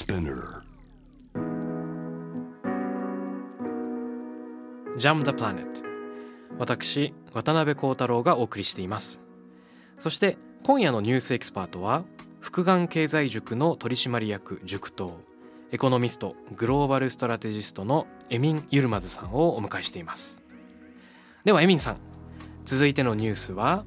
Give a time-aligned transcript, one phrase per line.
[0.00, 0.62] Spinner.
[4.96, 5.84] Jam the Planet.
[6.58, 9.20] 私渡辺幸太郎がお送りしています。
[9.98, 12.04] そして今夜のニュースエキスパートは
[12.40, 15.20] 福眼経済塾の取締役塾頭
[15.70, 20.42] エコノミストグローバルストラテジストのエミン・ユルマズさんをお迎えしています。
[21.44, 21.98] ではエミンさん
[22.64, 23.84] 続いてのニュースは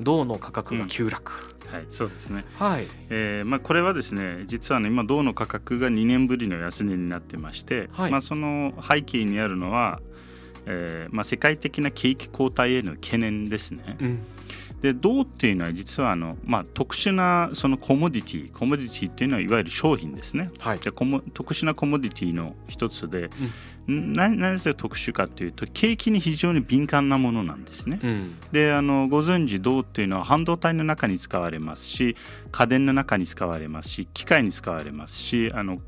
[0.00, 2.44] 銅の価格が急落、はい、そうですね。
[2.58, 10.00] はいえーまあ、これはですね実はね今銅の価格が2年ぶりの安値になってまして、はいまあ、その背景にあるのは、
[10.66, 13.96] えーまあ、世界的な景気後退への懸念ですね。
[14.00, 14.26] うん
[14.82, 20.50] で銅っていうのは実はあの、まあ、特殊なそのコモディティコモディティっていうのはいわゆる商品ですね。
[20.58, 23.30] はいでコモ特殊なコモディティの一つで、
[23.90, 27.98] んななぜ特殊かというと景気に非常に敏感なものなんですね。
[28.02, 32.16] うんであのご存知銅っていうのは半導体の中に使われますし
[32.52, 35.80] 家電の中に使われますし機械に使われますしあの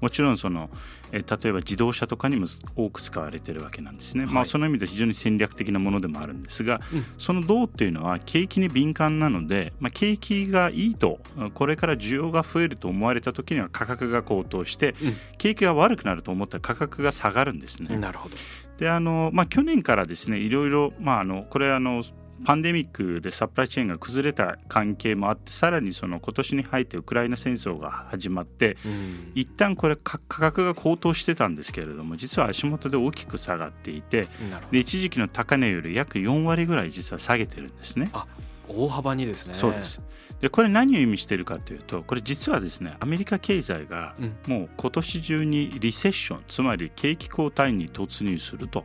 [0.00, 0.70] もちろんその、
[1.12, 4.34] えー例えば自動車とかにも多く使われているわけなんですね、はい。
[4.34, 7.04] まあ、その意味で非常に戦略的なものでもあるんですが、うん。
[7.18, 11.20] その銅っていうのは景気に敏感なので、まあ、景気がいいと
[11.54, 15.16] これから需要が増えると思われた時には価格が高騰して、うん。
[15.38, 17.96] 景気が悪くなると思ったら価格が下がるんですね。
[17.96, 18.36] なるほど。
[18.78, 22.02] であのまあ、去年からですねいろいろ、まあ、あのこれあの
[22.44, 29.32] パンデミックでサプライチェーンが崩れた関係もあってさらにその今年に入ってウクライナ戦争が始まってうん。
[29.34, 34.28] 一旦これ価価格が高騰してたんですけれども実は足元で大きく下がっていて
[34.70, 38.10] で一時期の高値より約4割ぐらい実は下げてるんですね。
[38.12, 38.26] ど
[38.68, 39.54] 大幅にですね。
[39.54, 40.00] そうです。
[40.40, 44.36] でこれ何を意味しているかというとこれ実はですねアメリカ経済がうん。
[44.46, 48.84] もう今年中にリセッションつまり景気後退に突入すると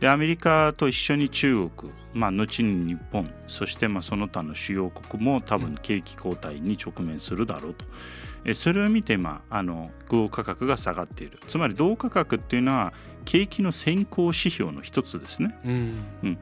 [0.00, 7.84] でアメリカと一緒に中国、まあ、後に日本そしてまあその他の主要国も多分景気後退に直面するだろうと、
[8.44, 11.38] えそれを見て、まあ、あの銅価格が下がっている。
[11.48, 12.92] つまり銅価格っていうのは
[13.24, 15.58] 景気の先行指標の一つですね。
[15.64, 16.38] うん。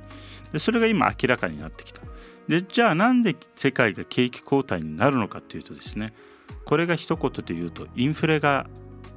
[0.52, 2.02] でそれが今明らかになってきた。
[2.48, 6.12] でじゃあなんで世界が景気後退になるのかというとですね
[6.64, 8.66] これが一言で言うとインフレが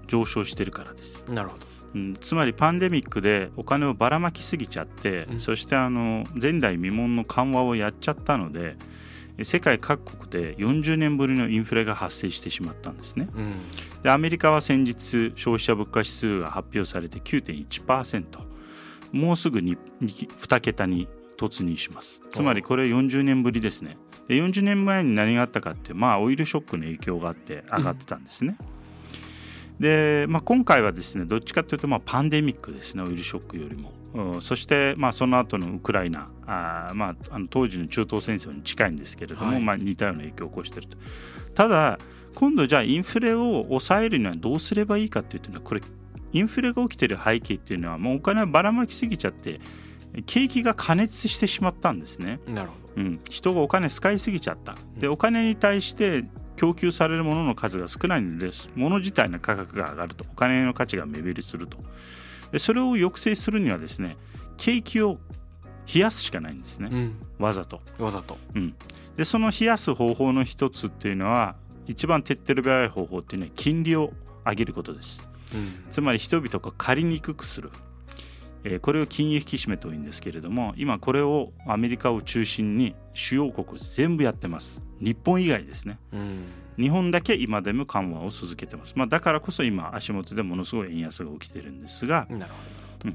[0.07, 1.65] 上昇してるからです、なるほど
[1.95, 5.39] うん、つまりパンデミックでお金をばらまきすぎちゃって、うん。
[5.39, 8.75] そしてあの前代未聞の緩和をやっちゃったので
[9.43, 13.29] 世界各国で40年ぶりのインフレが発生してしまったんですね。
[13.33, 13.53] うん。
[14.03, 18.25] でアメリカは先日消費者物価指数が発表されて9.1%
[19.13, 21.07] もうすぐに2桁に
[21.37, 22.21] 突入します。
[22.29, 23.97] つまりこれ40年ぶりですね。
[24.27, 28.57] で40年前に何があったかってまあオイルショックの影響があって上がってたんですね、
[29.79, 39.61] で、まあ、今回はですねどっちかというとまあパンデミックですねオイルショックよりも、うんそしてまあその後のウクライナあー、まあ、あの当時の中東戦争に近いんですけれども、はい。
[39.61, 40.97] まあ、似たような影響を起こしていると。
[41.53, 41.99] ただ
[42.33, 45.81] 今度じゃあインフレを抑えるにはどうすればいいかっていうとこれ
[46.31, 49.59] インフレが起きてる背景っていうのはもうお金をばらまきすぎちゃって
[50.25, 54.75] 景気が過熱してしまったんですね、なるほうん、人がお金使いすぎちゃった。
[54.97, 55.13] でうん。
[55.13, 56.23] お金に対して
[56.55, 61.77] 供給されるものの数が少ないので物自体の価格が上がるとお金の価値が目減りすると。
[62.51, 64.17] でそれを抑制するにはですね
[64.57, 65.17] 景気を
[65.93, 67.15] 冷やすしかないんですね、どうん。
[67.37, 67.81] わざと。
[67.99, 68.37] わざと。
[68.55, 68.73] うん、
[69.17, 71.55] でその冷やす方法の一つっていうのは
[71.87, 74.11] 一番手っ取り早い方法っていうのは金利を
[74.45, 75.23] 上げることです。
[75.53, 75.85] うん。
[75.91, 77.71] つまり人々が借りにくくする、
[78.65, 84.81] えーこれを金融引き締めというんですけれども今これをアメリカを中心に主要国全部やってます。
[84.99, 85.99] 日本以外ですね。
[86.11, 86.43] うん。
[86.77, 93.09] 日本だけ今でも緩和を続けてます、まあ、だからこそ今足元でものすごい円安が起きてるんですが、なるほ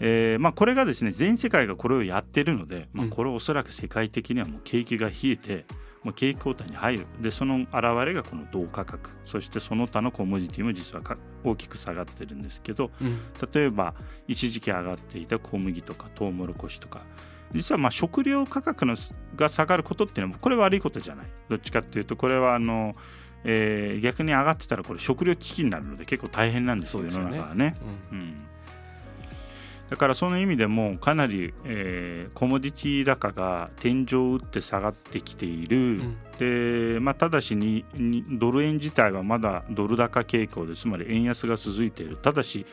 [0.00, 3.10] えーまあ、これがですね全世界がこれをやってるので、まあ、うん。
[3.10, 5.66] これおそらく世界的にはもう景気が冷えて
[6.02, 7.06] もう景気後退に入る。
[7.20, 7.72] でその現
[8.06, 9.10] れがこの銅価格。
[9.24, 13.18] そしてその他のコモディティも実はか大きく下がってるんですけどどうん。
[13.52, 13.94] 例えば
[14.26, 17.02] 一時期上がっていた小麦とかトウモロコシとか。
[17.52, 18.94] 実はまあ食料価格の
[19.36, 21.26] が下がることっていうのはこれは悪いことじゃない。
[21.48, 22.94] どっちかっていうとこれはあの、
[23.44, 27.38] えー逆に上がってたらこれ食料危機になるので結構大変なんですよ世そうですよね。
[27.38, 27.74] の中はね。
[28.10, 28.18] うん。
[28.18, 28.46] うん、
[29.90, 36.16] だからその意味でもかなり、えーコモディティ高が天井を打って下がってきている、うん。
[36.94, 42.16] でまあ、ただしににドル円自体はまだドル高傾向でつまり円安が続いている。
[42.16, 42.64] ただし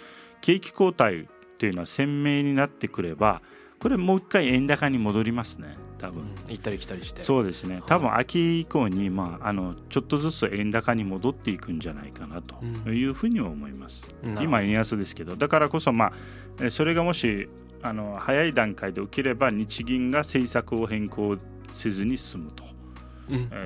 [0.41, 3.41] 景気後退っていうのは鮮明になってくれば
[3.79, 6.23] これもう一回円高に戻りますね多分。
[6.23, 7.21] うん行ったり来たりして。
[7.21, 7.81] そうですね。
[7.85, 12.95] 多分秋以降に、まあ、あのちょっとずつ円高に戻っていくんじゃないかなとうん。
[12.95, 14.07] いうふうには思います。
[14.23, 14.41] なるほど。
[14.43, 16.13] 今円安ですけどだからこそ、まあ、
[16.61, 17.49] えそれがもし
[17.81, 21.37] あの早い段階で起きれば日銀が政策を変更
[21.73, 22.63] せずに済むと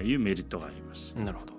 [0.01, 1.13] いうメリットがあります。
[1.15, 1.53] なるほど。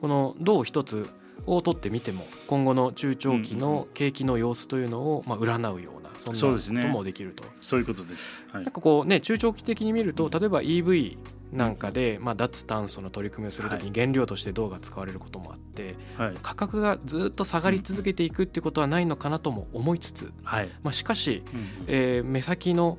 [0.00, 1.08] この銅一つ
[1.46, 6.30] を取ってみても今後の中長期の景気の様子というのをまあ占うようなそ
[6.72, 7.44] んなこともできると。
[7.60, 11.18] そういうことです、はい、なんかこうね中長期的に見ると例えば EV
[11.52, 20.70] なんかで、まあ、脱炭素の取り組みをするときに原料として銅が使われることもあって、はい、価格がずっと下がり続けていくってことはないのかなとも思いつつ、はい。
[20.82, 22.96] まあ、しかし、うんえー、目先の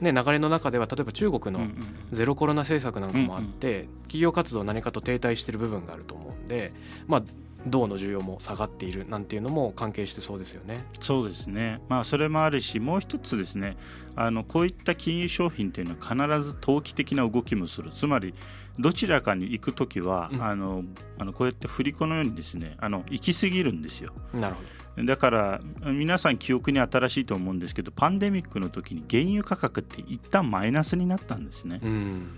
[0.00, 1.66] ね、流れの中では例えば中国の
[2.10, 6.74] ゼロコロナ政策なんかもあって、企業活動何かと停滞している部分があると思うんで、
[7.06, 7.22] まあ、
[7.66, 10.84] 銅の需要も下がっているなんていうのも関係してそうですよね。
[11.00, 11.80] そうですね。
[11.88, 13.76] まあそれもあるし、もう一つですね、
[14.16, 17.90] あのこういった金融商品というのは必ず投機的な動きもする。
[17.90, 18.34] つまり
[18.78, 20.84] どちらかに行くときは、うん、あの
[21.18, 24.12] あのこうやって振り子のようにですね、あの行き過ぎるんですよ。
[24.32, 24.68] なるほど。
[25.02, 31.80] だから皆さん記憶に新しいと思うんですけどパンデミックの時に原油価格って一旦マイナスになったんですね。
[31.82, 32.28] うん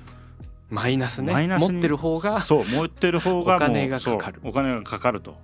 [0.69, 1.33] マイナスね。
[1.33, 4.41] マイナス持ってる方がそう持ってる方がお金がかかる。
[4.43, 5.37] お金がかかると。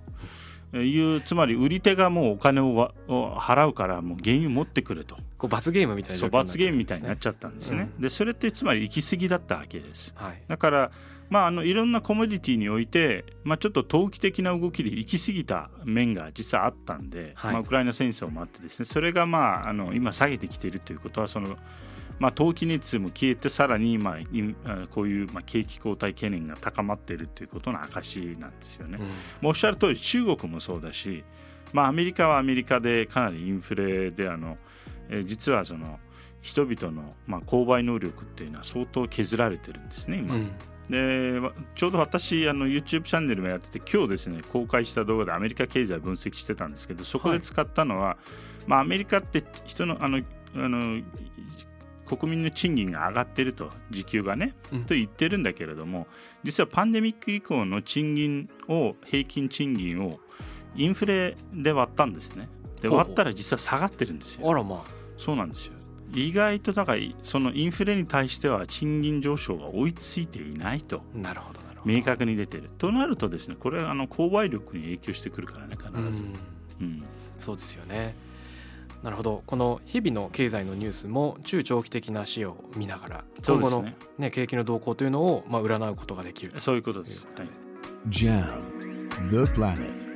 [0.75, 2.91] いうつまり売り手がもうお金を
[3.37, 5.17] 払うからもう原油持ってくれと。
[5.37, 10.91] こう罰ゲームみたいな、ね、罰ゲームみたいになっちゃったんですね、うん、でそれってつまり行き過ぎだったわけです、はい、だから
[11.29, 18.85] まあ、あのいろんなコモディティにおいて、まあ、ちょっと投機的な動きで行き過ぎた面が実はあったんで、はい、まあ、ウクライナ戦争もあってですね。
[18.85, 21.57] それが、まあ、あの今下げてきているということはその
[22.19, 24.17] まあ、投機熱も消えてさらに今
[24.91, 28.99] こういうまあ景気後退懸念が高まっているということの証なんですよね。
[29.41, 31.23] うん、おっしゃる通り中国もそうだし、
[31.73, 34.57] まあ、アメリカはアメリカでかなりインフレであの、
[35.09, 35.99] えー、実はその
[36.41, 40.35] 人々のまあ購買能力っていうのは相当削られてるんですね今。
[40.35, 40.51] うん
[40.89, 41.39] で
[41.75, 48.17] ちょうど私あの YouTube チャンネルもやってて今日ですね公開した動画でアメリカ経済分析してたんですけどそこで使ったのは、はい、
[48.67, 50.19] まあ、アメリカって人のあの
[50.55, 51.01] あの
[52.15, 56.07] 国民の賃金が上がってると時給がね、うん、と言ってるんだけれども
[56.43, 60.19] 実はパンデミック以降の賃金を平均賃金を
[60.75, 62.49] インフレで割ったんですね。
[62.81, 64.49] で割ったら実は下がってるんですよ。
[64.49, 64.83] あらまあ。
[65.17, 65.73] そうなんですよ。
[66.15, 71.01] 意外とだからそのインフレに対しては賃金上昇が追いついていないと。
[71.13, 72.69] なるほど明確に出てる。
[72.77, 76.23] となるとですねこれはあの購買力に影響してくるからね必ず、
[76.81, 77.03] うん、
[77.39, 78.15] そうですよね
[79.03, 79.43] なるほど。
[79.45, 83.85] この日々の経済のニュースも中長期的な視野を見ながら今後の、
[84.17, 87.27] ね、景気の動向というのをまあ占うことができるそういうことです。
[87.35, 87.49] はい、
[88.07, 88.63] JAM
[89.29, 90.12] The Planet